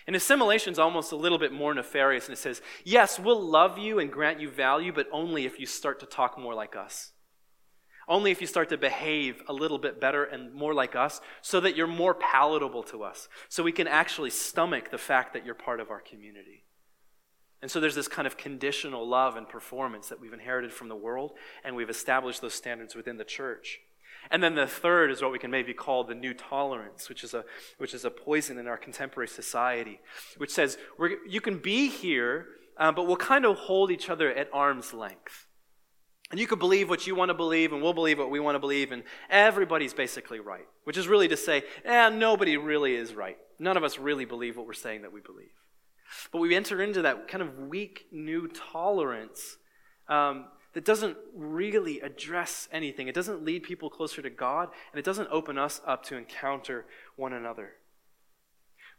[0.06, 3.78] And assimilation is almost a little bit more nefarious, and it says, Yes, we'll love
[3.78, 7.12] you and grant you value, but only if you start to talk more like us.
[8.08, 11.62] Only if you start to behave a little bit better and more like us, so
[11.62, 15.56] that you're more palatable to us, so we can actually stomach the fact that you're
[15.56, 16.62] part of our community.
[17.63, 20.97] And so there's this kind of conditional love and performance that we've inherited from the
[20.97, 21.32] world,
[21.63, 23.80] and we've established those standards within the church.
[24.30, 27.34] And then the third is what we can maybe call the new tolerance, which is
[27.34, 27.45] a,
[27.78, 30.02] which is a poison in our contemporary society,
[30.36, 30.78] which says
[31.26, 35.47] you can be here, uh, but we'll kind of hold each other at arm's length.
[36.32, 38.56] And you can believe what you want to believe, and we'll believe what we want
[38.56, 43.13] to believe, and everybody's basically right, which is really to say, eh, nobody really is
[43.13, 43.38] right.
[43.58, 45.62] None of us really believe what we're saying that we believe.
[46.32, 49.58] But we enter into that kind of weak new tolerance
[50.08, 53.08] um, that doesn't really address anything.
[53.08, 56.86] It doesn't lead people closer to God, and it doesn't open us up to encounter
[57.15, 57.73] one another.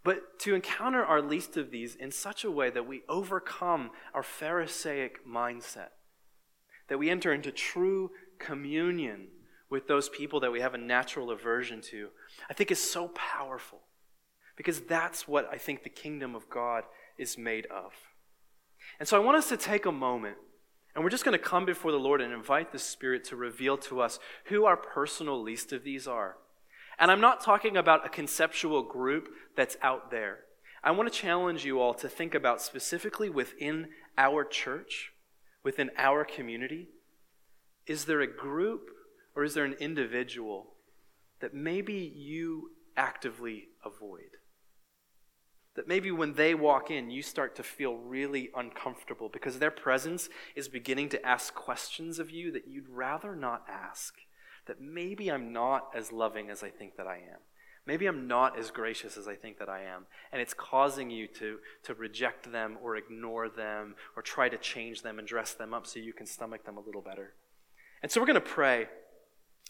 [0.04, 4.22] But to encounter our least of these in such a way that we overcome our
[4.22, 5.88] Pharisaic mindset,
[6.88, 9.28] that we enter into true communion
[9.70, 12.10] with those people that we have a natural aversion to,
[12.50, 13.80] I think is so powerful.
[14.56, 16.84] Because that's what I think the kingdom of God
[17.18, 17.92] is made of.
[18.98, 20.36] And so I want us to take a moment
[20.94, 23.76] And we're just going to come before the Lord and invite the Spirit to reveal
[23.78, 26.36] to us who our personal least of these are.
[26.98, 30.40] And I'm not talking about a conceptual group that's out there.
[30.84, 35.10] I want to challenge you all to think about specifically within our church,
[35.64, 36.88] within our community.
[37.86, 38.90] Is there a group
[39.34, 40.74] or is there an individual
[41.40, 44.30] that maybe you actively avoid?
[45.76, 50.28] That maybe when they walk in, you start to feel really uncomfortable because their presence
[50.54, 54.14] is beginning to ask questions of you that you'd rather not ask.
[54.66, 57.40] That maybe I'm not as loving as I think that I am.
[57.86, 60.06] Maybe I'm not as gracious as I think that I am.
[60.32, 65.02] And it's causing you to, to reject them or ignore them or try to change
[65.02, 67.34] them and dress them up so you can stomach them a little better.
[68.02, 68.86] And so we're going to pray.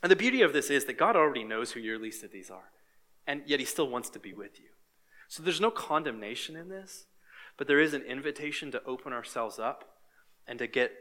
[0.02, 2.50] And the beauty of this is that God already knows who your least of these
[2.50, 2.70] are.
[3.26, 4.66] And yet he still wants to be with you.
[5.28, 7.06] So there's no condemnation in this,
[7.56, 9.96] but there is an invitation to open ourselves up
[10.46, 10.92] and to get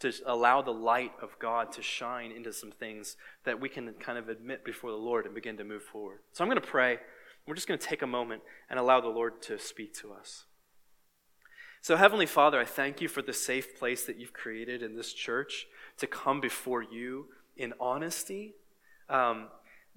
[0.00, 4.18] to allow the light of God to shine into some things that we can kind
[4.18, 6.18] of admit before the Lord and begin to move forward.
[6.32, 6.98] So I'm going to pray.
[7.46, 10.44] We're just going to take a moment and allow the Lord to speak to us.
[11.80, 15.12] So, Heavenly Father, I thank you for the safe place that you've created in this
[15.12, 15.66] church
[15.98, 17.26] to come before you
[17.58, 18.54] in honesty,
[19.10, 19.48] um,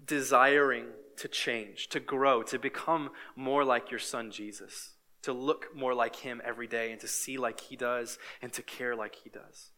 [0.04, 5.94] desiring to change, to grow, to become more like your son Jesus, to look more
[5.94, 9.30] like him every day and to see like he does and to care like he
[9.30, 9.72] does.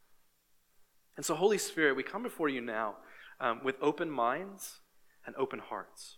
[1.15, 2.97] And so, Holy Spirit, we come before you now
[3.39, 4.79] um, with open minds
[5.25, 6.17] and open hearts,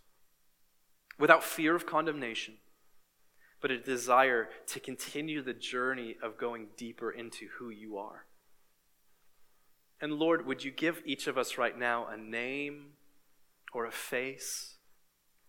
[1.18, 2.54] without fear of condemnation,
[3.60, 8.26] but a desire to continue the journey of going deeper into who you are.
[10.00, 12.94] And Lord, would you give each of us right now a name
[13.72, 14.76] or a face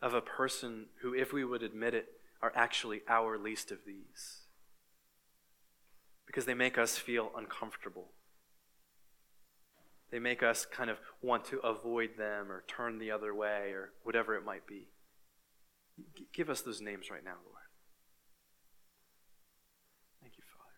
[0.02, 2.08] of a person who, if we would admit it,
[2.42, 4.42] are actually our least of these?
[6.26, 8.12] Because they make us feel uncomfortable.
[10.12, 13.94] They make us kind of want to avoid them or turn the other way or
[14.04, 14.90] whatever it might be.
[16.16, 17.64] G- give us those names right now, Lord.
[20.22, 20.70] Thank you, Father.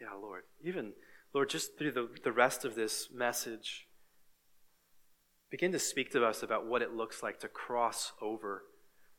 [0.00, 0.44] Yeah, Lord.
[0.64, 0.92] Even,
[1.38, 3.86] Lord, just through the, the rest of this message,
[5.52, 8.64] begin to speak to us about what it looks like to cross over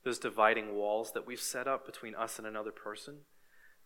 [0.04, 3.20] those dividing walls that we've set up between us and another person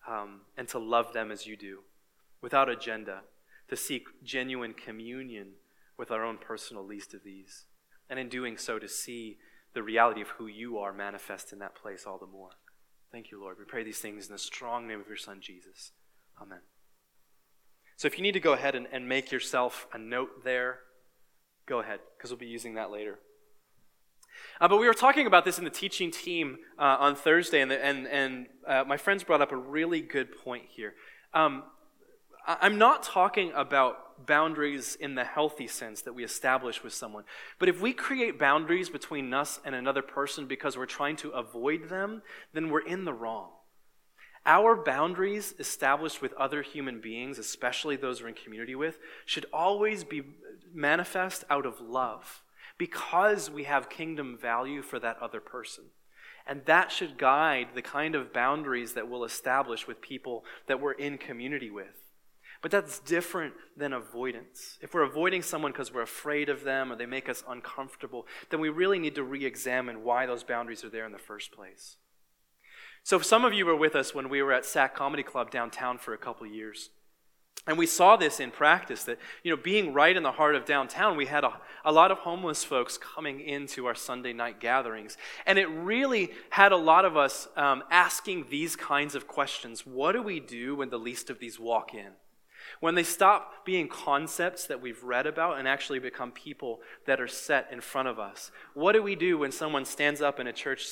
[0.10, 1.82] um, and to love them as you do,
[2.42, 3.22] without agenda,
[3.70, 5.50] to seek genuine communion
[5.96, 7.66] with our own personal least of these,
[8.10, 9.38] and in doing so, to see
[9.76, 12.50] the reality of who you are manifest in that place all the more.
[13.12, 13.58] Thank you, Lord.
[13.60, 15.92] We pray these things in the strong name of your Son, Jesus.
[16.42, 16.62] Amen.
[17.96, 20.80] So if you need to go ahead and, and make yourself a note there,
[21.66, 23.20] go ahead, because we'll be using that later.
[24.60, 27.72] Uh, but we were talking about this in the teaching team uh, on Thursday, and,
[27.72, 30.94] the, and, and uh, my friends brought up a really good point here.
[31.34, 31.64] Um,
[32.46, 37.24] I'm not talking about boundaries in the healthy sense that we establish with someone.
[37.58, 41.90] But if we create boundaries between us and another person because we're trying to avoid
[41.90, 42.22] them,
[42.54, 43.50] then we're in the wrong.
[44.46, 50.04] Our boundaries established with other human beings, especially those we're in community with, should always
[50.04, 50.24] be
[50.74, 52.44] manifest out of love
[52.78, 55.86] because we have kingdom value for that other person.
[56.46, 60.92] And that should guide the kind of boundaries that we'll establish with people that we're
[60.92, 62.04] in community with.
[62.62, 64.78] But that's different than avoidance.
[64.82, 68.60] If we're avoiding someone because we're afraid of them or they make us uncomfortable, then
[68.60, 71.98] we really need to re examine why those boundaries are there in the first place.
[73.06, 75.98] So, some of you were with us when we were at SAK Comedy Club downtown
[75.98, 76.90] for a couple years.
[77.68, 80.66] And we saw this in practice that, you know, being right in the heart of
[80.66, 81.54] downtown, we had a,
[81.86, 85.18] a lot of homeless folks coming into our Sunday night gatherings.
[85.46, 90.14] And it really had a lot of us um, asking these kinds of questions What
[90.14, 92.12] do we do when the least of these walk in?
[92.80, 97.28] When they stop being concepts that we've read about and actually become people that are
[97.28, 98.52] set in front of us?
[98.74, 100.88] What do we do when someone stands up in a church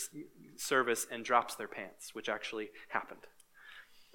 [0.62, 3.22] service and drops their pants, which actually happened?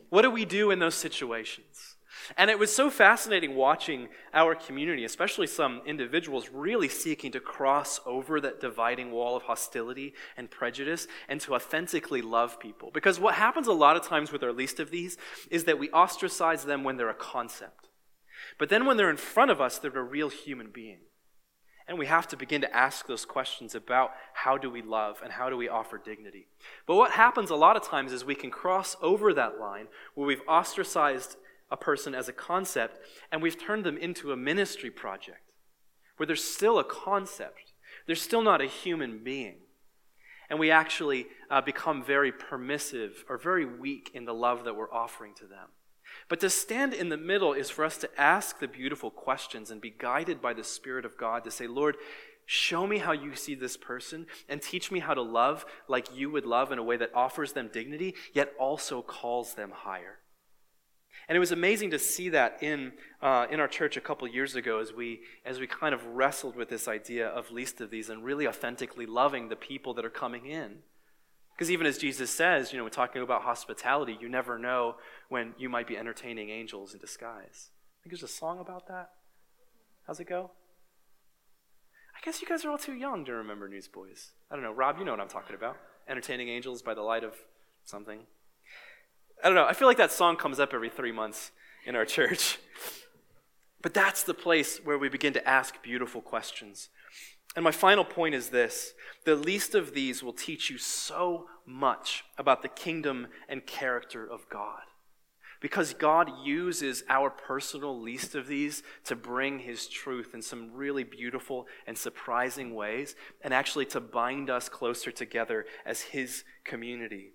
[0.08, 1.96] What do we do in those situations?
[2.36, 8.00] And it was so fascinating watching our community, especially some individuals, really seeking to cross
[8.06, 12.90] over that dividing wall of hostility and prejudice and to authentically love people.
[12.92, 15.16] Because what happens a lot of times with our least of these
[15.50, 17.88] is that we ostracize them when they're a concept.
[18.58, 21.00] But then when they're in front of us, they're a real human being.
[21.88, 25.32] And we have to begin to ask those questions about how do we love and
[25.32, 26.48] how do we offer dignity.
[26.86, 30.26] But what happens a lot of times is we can cross over that line where
[30.26, 31.36] we've ostracized
[31.70, 32.98] a person as a concept,
[33.30, 35.52] and we've turned them into a ministry project
[36.16, 37.72] where there's still a concept.
[38.06, 39.56] They're still not a human being.
[40.48, 44.92] And we actually uh, become very permissive or very weak in the love that we're
[44.92, 45.68] offering to them.
[46.28, 49.80] But to stand in the middle is for us to ask the beautiful questions and
[49.80, 51.96] be guided by the Spirit of God to say, Lord,
[52.46, 56.30] show me how you see this person and teach me how to love like you
[56.30, 60.18] would love in a way that offers them dignity, yet also calls them higher.
[61.28, 64.54] And it was amazing to see that in, uh, in our church a couple years
[64.54, 68.08] ago as we, as we kind of wrestled with this idea of least of these
[68.08, 70.78] and really authentically loving the people that are coming in.
[71.56, 74.96] Because even as Jesus says, you know, we're talking about hospitality, you never know
[75.30, 77.70] when you might be entertaining angels in disguise.
[77.70, 79.10] I think there's a song about that.
[80.06, 80.50] How's it go?
[82.14, 84.32] I guess you guys are all too young to remember Newsboys.
[84.50, 84.72] I don't know.
[84.72, 85.78] Rob, you know what I'm talking about.
[86.06, 87.34] Entertaining angels by the light of
[87.84, 88.20] something.
[89.42, 89.66] I don't know.
[89.66, 91.52] I feel like that song comes up every three months
[91.86, 92.58] in our church.
[93.80, 96.90] But that's the place where we begin to ask beautiful questions.
[97.56, 98.92] And my final point is this
[99.24, 104.48] the least of these will teach you so much about the kingdom and character of
[104.48, 104.82] God.
[105.58, 111.02] Because God uses our personal least of these to bring his truth in some really
[111.02, 117.32] beautiful and surprising ways, and actually to bind us closer together as his community.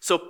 [0.00, 0.20] So,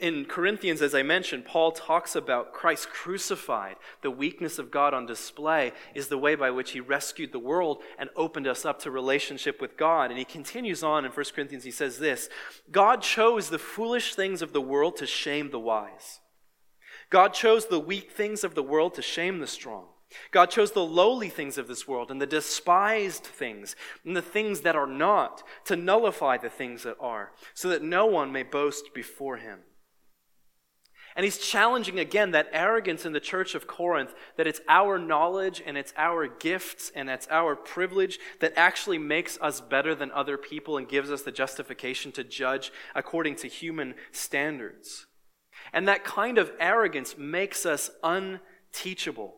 [0.00, 3.76] in Corinthians, as I mentioned, Paul talks about Christ crucified.
[4.00, 7.82] The weakness of God on display is the way by which he rescued the world
[7.98, 10.10] and opened us up to relationship with God.
[10.10, 12.30] And he continues on in 1 Corinthians, he says this
[12.70, 16.20] God chose the foolish things of the world to shame the wise.
[17.10, 19.86] God chose the weak things of the world to shame the strong.
[20.30, 24.62] God chose the lowly things of this world and the despised things and the things
[24.62, 28.92] that are not to nullify the things that are, so that no one may boast
[28.94, 29.60] before him.
[31.16, 35.62] And he's challenging again that arrogance in the church of Corinth that it's our knowledge
[35.64, 40.38] and it's our gifts and it's our privilege that actually makes us better than other
[40.38, 45.06] people and gives us the justification to judge according to human standards.
[45.72, 49.36] And that kind of arrogance makes us unteachable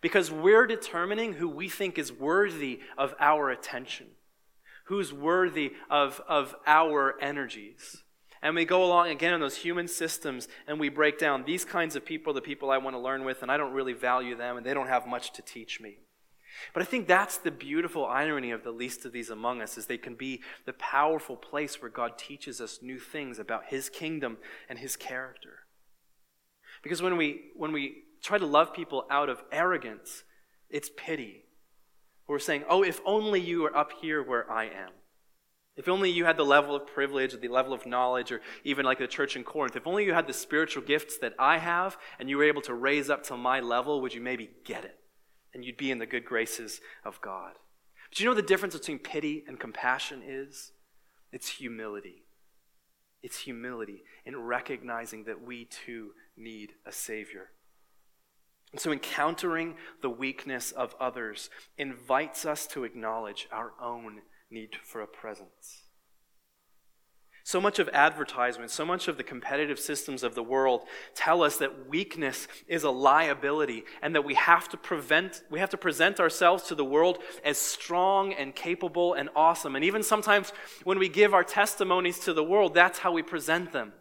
[0.00, 4.06] because we're determining who we think is worthy of our attention,
[4.86, 8.03] who's worthy of, of our energies.
[8.44, 11.96] And we go along again in those human systems and we break down these kinds
[11.96, 14.58] of people, the people I want to learn with, and I don't really value them
[14.58, 15.96] and they don't have much to teach me.
[16.74, 19.86] But I think that's the beautiful irony of the least of these among us is
[19.86, 24.36] they can be the powerful place where God teaches us new things about his kingdom
[24.68, 25.60] and his character.
[26.82, 30.22] Because when we when we try to love people out of arrogance,
[30.68, 31.46] it's pity.
[32.28, 34.90] We're saying, "Oh, if only you were up here where I am."
[35.76, 38.84] If only you had the level of privilege, or the level of knowledge, or even
[38.84, 41.96] like the church in Corinth, if only you had the spiritual gifts that I have
[42.18, 44.96] and you were able to raise up to my level, would you maybe get it?
[45.52, 47.54] And you'd be in the good graces of God.
[48.08, 50.70] But you know the difference between pity and compassion is?
[51.32, 52.26] It's humility.
[53.24, 57.50] It's humility in recognizing that we too need a Savior.
[58.70, 61.48] And so, encountering the weakness of others
[61.78, 65.84] invites us to acknowledge our own need for a presence.
[67.46, 70.84] So much of advertisement, so much of the competitive systems of the world
[71.14, 75.68] tell us that weakness is a liability and that we have to prevent we have
[75.70, 79.76] to present ourselves to the world as strong and capable and awesome.
[79.76, 83.72] And even sometimes when we give our testimonies to the world, that's how we present
[83.72, 83.92] them.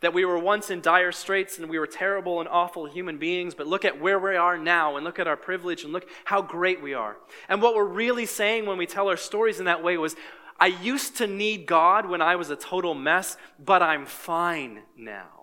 [0.00, 3.54] That we were once in dire straits and we were terrible and awful human beings,
[3.54, 6.40] but look at where we are now and look at our privilege and look how
[6.40, 7.16] great we are.
[7.48, 10.16] And what we're really saying when we tell our stories in that way was,
[10.58, 15.40] I used to need God when I was a total mess, but I'm fine now.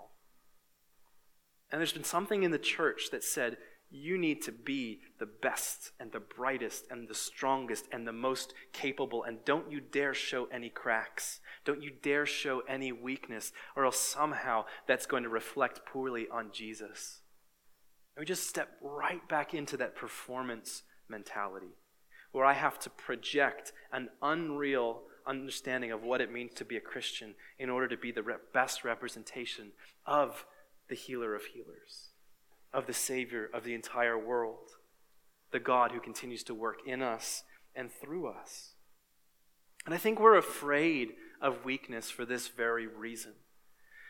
[1.71, 3.57] And there's been something in the church that said,
[3.89, 8.53] you need to be the best and the brightest and the strongest and the most
[8.73, 11.39] capable, and don't you dare show any cracks.
[11.63, 16.51] Don't you dare show any weakness, or else somehow that's going to reflect poorly on
[16.51, 17.21] Jesus.
[18.15, 21.75] And we just step right back into that performance mentality
[22.31, 26.81] where I have to project an unreal understanding of what it means to be a
[26.81, 28.23] Christian in order to be the
[28.53, 29.71] best representation
[30.05, 30.45] of
[30.89, 32.11] the healer of healers,
[32.73, 34.71] of the Savior of the entire world,
[35.51, 37.43] the God who continues to work in us
[37.75, 38.73] and through us.
[39.85, 43.33] And I think we're afraid of weakness for this very reason.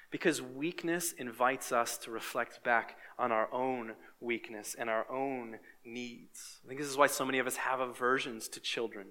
[0.10, 6.62] Because weakness invites us to reflect back on our own weakness and our own needs.
[6.64, 9.08] I think this is why so many of us have aversions to children.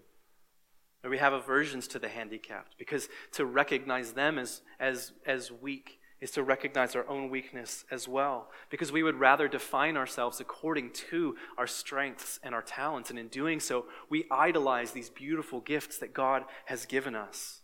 [1.05, 6.01] Or we have aversions to the handicapped, because to recognize them as, as, as weak
[6.27, 8.51] is to recognize our own weakness as well.
[8.69, 13.11] Because we would rather define ourselves according to our strengths and our talents.
[13.11, 17.61] And in doing so, we idolize these beautiful gifts that God has given us.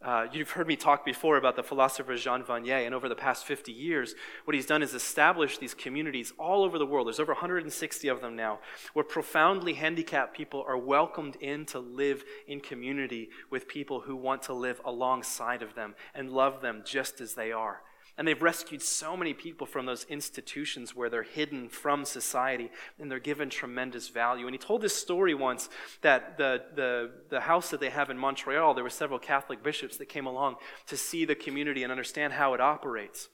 [0.00, 3.44] Uh, you've heard me talk before about the philosopher Jean Vanier, and over the past
[3.44, 7.08] 50 years, what he's done is establish these communities all over the world.
[7.08, 8.60] There's over 160 of them now,
[8.92, 14.42] where profoundly handicapped people are welcomed in to live in community with people who want
[14.42, 17.82] to live alongside of them and love them just as they are.
[18.18, 23.08] And they've rescued so many people from those institutions where they're hidden from society and
[23.08, 24.46] they're given tremendous value.
[24.48, 25.68] And he told this story once
[26.02, 29.96] that the, the, the house that they have in Montreal, there were several Catholic bishops
[29.98, 30.56] that came along
[30.88, 33.28] to see the community and understand how it operates.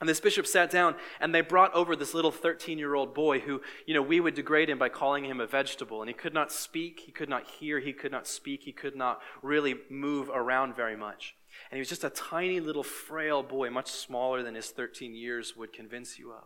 [0.00, 3.40] And this bishop sat down and they brought over this little 13 year old boy
[3.40, 6.02] who, you know, we would degrade him by calling him a vegetable.
[6.02, 8.96] And he could not speak, he could not hear, he could not speak, he could
[8.96, 11.34] not really move around very much.
[11.70, 15.56] And he was just a tiny little frail boy, much smaller than his 13 years
[15.56, 16.44] would convince you of.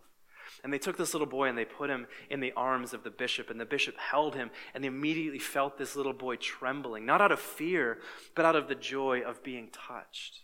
[0.64, 3.10] And they took this little boy and they put him in the arms of the
[3.10, 7.32] bishop, and the bishop held him and immediately felt this little boy trembling, not out
[7.32, 7.98] of fear,
[8.34, 10.40] but out of the joy of being touched,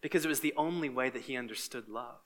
[0.00, 2.20] because it was the only way that he understood love.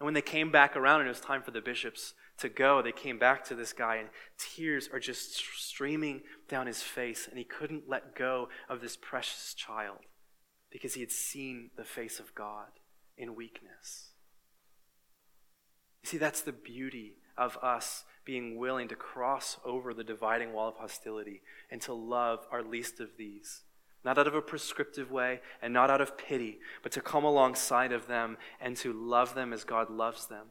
[0.00, 2.82] And when they came back around and it was time for the bishops to go,
[2.82, 4.08] they came back to this guy, and
[4.38, 9.54] tears are just streaming down his face, and he couldn't let go of this precious
[9.54, 9.98] child
[10.70, 12.68] because he had seen the face of God
[13.16, 14.10] in weakness.
[16.02, 20.68] You see, that's the beauty of us being willing to cross over the dividing wall
[20.68, 21.40] of hostility
[21.70, 23.62] and to love our least of these.
[24.04, 27.92] Not out of a prescriptive way and not out of pity, but to come alongside
[27.92, 30.48] of them and to love them as God loves them.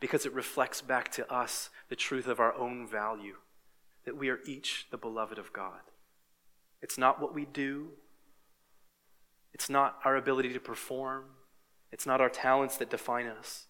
[0.00, 3.36] Because it reflects back to us the truth of our own value,
[4.04, 5.80] that we are each the beloved of God.
[6.82, 7.90] It's not what we do,
[9.52, 11.24] it's not our ability to perform,
[11.92, 13.66] it's not our talents that define us,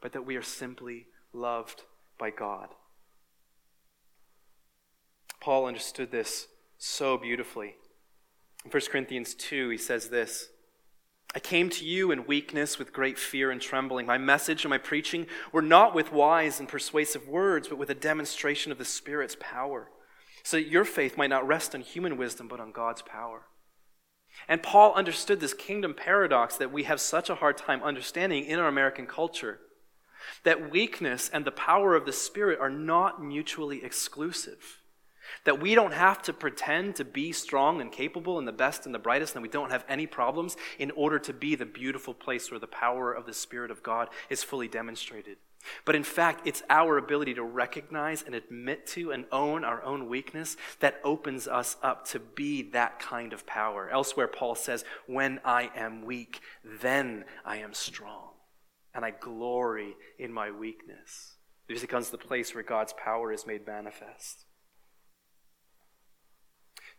[0.00, 1.82] but that we are simply loved
[2.18, 2.68] by God.
[5.40, 6.48] Paul understood this
[6.78, 7.76] so beautifully.
[8.64, 10.48] In 1 Corinthians 2, he says this
[11.34, 14.06] I came to you in weakness with great fear and trembling.
[14.06, 17.94] My message and my preaching were not with wise and persuasive words, but with a
[17.94, 19.90] demonstration of the Spirit's power,
[20.44, 23.42] so that your faith might not rest on human wisdom, but on God's power.
[24.48, 28.58] And Paul understood this kingdom paradox that we have such a hard time understanding in
[28.58, 29.60] our American culture
[30.42, 34.80] that weakness and the power of the Spirit are not mutually exclusive.
[35.44, 38.94] That we don't have to pretend to be strong and capable and the best and
[38.94, 42.50] the brightest, and we don't have any problems in order to be the beautiful place
[42.50, 45.38] where the power of the Spirit of God is fully demonstrated.
[45.84, 50.08] But in fact, it's our ability to recognize and admit to and own our own
[50.08, 53.88] weakness that opens us up to be that kind of power.
[53.90, 58.30] Elsewhere, Paul says, When I am weak, then I am strong.
[58.94, 61.36] And I glory in my weakness.
[61.68, 64.44] This becomes the place where God's power is made manifest.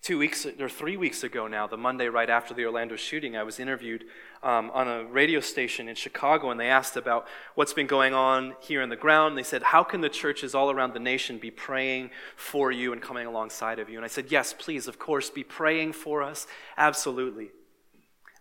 [0.06, 3.42] Two weeks or three weeks ago now, the Monday right after the Orlando shooting, I
[3.42, 4.06] was interviewed
[4.44, 7.26] um, on a radio station in Chicago, and they asked about
[7.56, 9.36] what's been going on here in the ground.
[9.36, 13.02] They said, How can the churches all around the nation be praying for you and
[13.02, 13.98] coming alongside of you?
[13.98, 16.46] And I said, Yes, please, of course, be praying for us.
[16.78, 17.50] Absolutely.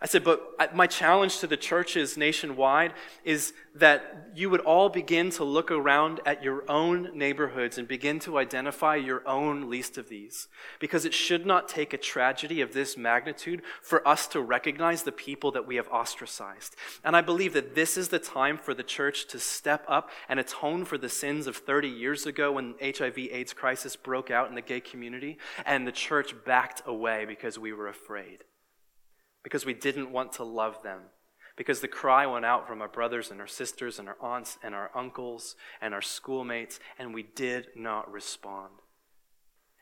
[0.01, 2.93] I said, but my challenge to the churches nationwide
[3.23, 8.19] is that you would all begin to look around at your own neighborhoods and begin
[8.19, 10.49] to identify your own least of these.
[10.79, 15.13] Because it should not take a tragedy of this magnitude for us to recognize the
[15.13, 16.75] people that we have ostracized.
[17.05, 20.41] And I believe that this is the time for the church to step up and
[20.41, 24.55] atone for the sins of 30 years ago when HIV AIDS crisis broke out in
[24.55, 28.43] the gay community and the church backed away because we were afraid
[29.45, 31.01] because we didn't want to love them.
[31.55, 34.73] Because the cry went out from our brothers and our sisters and our aunts and
[34.73, 38.71] our uncles and our schoolmates, and we did not respond.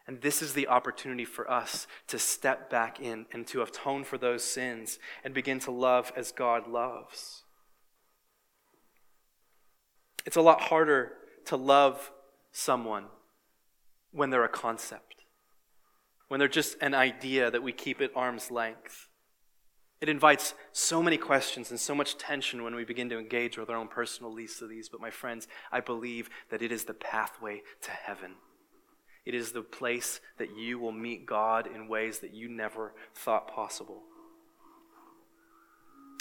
[0.05, 4.17] And this is the opportunity for us to step back in and to atone for
[4.17, 7.43] those sins and begin to love as God loves.
[10.25, 11.13] It's a lot harder
[11.45, 12.11] to love
[12.51, 13.05] someone
[14.11, 15.23] when they're a concept,
[16.27, 19.07] when they're just an idea that we keep at arm's length.
[20.03, 23.69] It invites so many questions and so much tension when we begin to engage with
[23.69, 24.89] our own personal least of these.
[24.89, 28.33] But, my friends, I believe that it is the pathway to heaven.
[29.25, 33.47] It is the place that you will meet God in ways that you never thought
[33.47, 34.01] possible.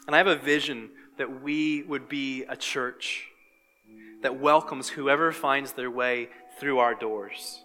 [0.06, 3.26] And I have a vision that we would be a church
[4.22, 6.28] that welcomes whoever finds their way
[6.60, 7.64] through our doors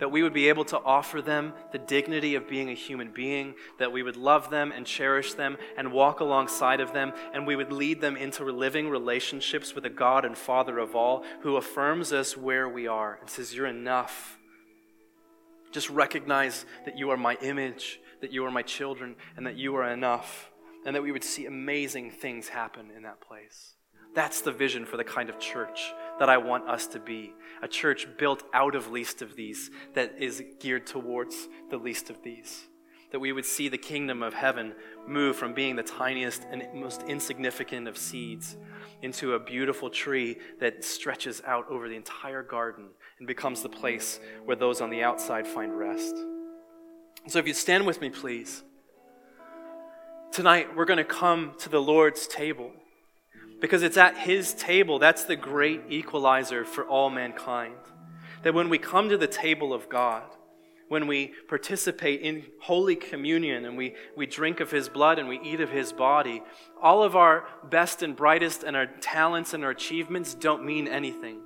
[0.00, 3.54] that we would be able to offer them the dignity of being a human being,
[3.78, 7.54] that we would love them and cherish them and walk alongside of them, and we
[7.54, 12.12] would lead them into living relationships with a God and Father of all who affirms
[12.12, 14.38] us where we are and says, You're enough.
[15.70, 19.76] Just recognize that you are my image, that you are my children and that you
[19.76, 20.50] are enough,
[20.84, 23.76] and that we would see amazing things happen in that place.
[24.14, 27.66] That's the vision for the kind of church that I want us to be a
[27.66, 32.68] church built out of least of these, that is geared towards the least of these.
[33.10, 34.74] That we would see the kingdom of heaven
[35.08, 38.58] move from being the tiniest and most insignificant of seeds
[39.00, 44.20] into a beautiful tree that stretches out over the entire garden and becomes the place
[44.44, 46.14] where those on the outside find rest.
[47.28, 48.62] So, if you stand with me, please.
[50.32, 52.72] Tonight, we're going to come to the Lord's table
[53.60, 57.74] because it's at His table that's the great equalizer for all mankind.
[58.42, 60.24] That when we come to the table of God,
[60.88, 65.38] when we participate in Holy Communion and we, we drink of His blood and we
[65.40, 66.42] eat of His body,
[66.82, 71.42] all of our best and brightest and our talents and our achievements don't mean anything.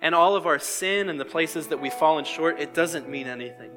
[0.00, 3.26] And all of our sin and the places that we've fallen short, it doesn't mean
[3.26, 3.72] anything.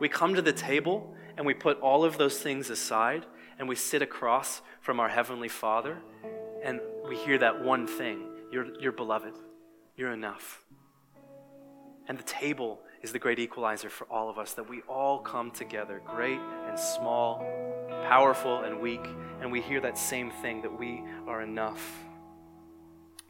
[0.00, 3.24] We come to the table and we put all of those things aside
[3.58, 5.98] and we sit across from our Heavenly Father
[6.62, 9.34] and we hear that one thing you're, you're beloved,
[9.96, 10.64] you're enough.
[12.08, 15.50] And the table is the great equalizer for all of us that we all come
[15.50, 17.44] together, great and small,
[18.08, 19.06] powerful and weak,
[19.40, 22.04] and we hear that same thing that we are enough.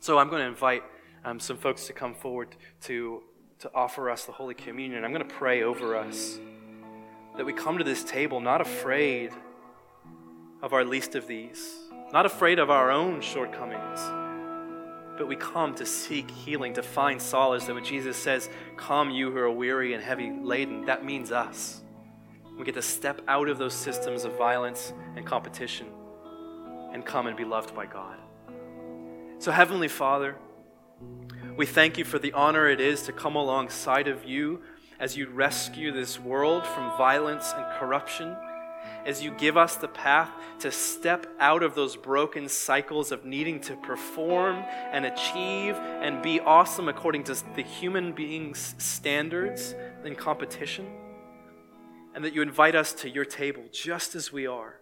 [0.00, 0.82] So I'm going to invite
[1.24, 3.22] um, some folks to come forward to,
[3.58, 5.04] to offer us the Holy Communion.
[5.04, 6.38] I'm going to pray over us
[7.36, 9.32] that we come to this table not afraid
[10.62, 14.00] of our least of these not afraid of our own shortcomings,
[15.16, 17.66] but we come to seek healing, to find solace.
[17.66, 21.82] That when Jesus says, Come, you who are weary and heavy laden, that means us.
[22.58, 25.86] We get to step out of those systems of violence and competition
[26.92, 28.18] and come and be loved by God.
[29.38, 30.36] So, Heavenly Father,
[31.56, 34.62] we thank you for the honor it is to come alongside of you
[34.98, 38.36] as you rescue this world from violence and corruption
[39.04, 40.30] as you give us the path
[40.60, 44.56] to step out of those broken cycles of needing to perform
[44.92, 49.74] and achieve and be awesome according to the human being's standards
[50.04, 50.86] in competition.
[52.14, 54.80] And that you invite us to your table just as we are,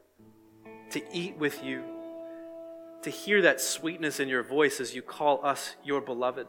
[0.91, 1.83] to eat with you,
[3.03, 6.47] to hear that sweetness in your voice as you call us your beloved.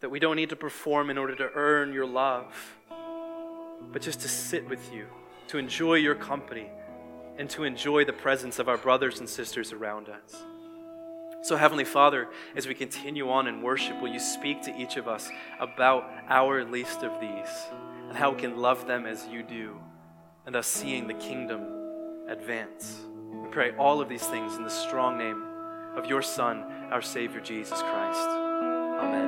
[0.00, 2.76] That we don't need to perform in order to earn your love,
[3.90, 5.06] but just to sit with you
[5.48, 6.70] to enjoy your company,
[7.36, 10.42] and to enjoy the presence of our brothers and sisters around us.
[11.42, 15.06] So, Heavenly Father, as we continue on in worship, will you speak to each of
[15.06, 15.30] us
[15.60, 17.48] about our least of these
[18.08, 19.78] and how we can love them as you do,
[20.46, 21.62] and thus seeing the kingdom
[22.28, 22.98] advance?
[23.32, 25.44] We pray all of these things in the strong name
[25.96, 28.28] of your Son, our Savior, Jesus Christ.
[28.28, 29.27] Amen.